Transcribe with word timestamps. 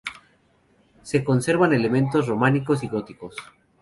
Se 1.03 1.23
conservan 1.23 1.73
elementos 1.73 2.25
románicos 2.27 2.83
y 2.83 2.87
góticos. 2.87 3.35